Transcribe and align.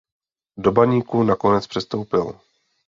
Do 0.57 0.71
Baníku 0.71 1.23
nakonec 1.23 1.67
přestoupil. 1.67 2.39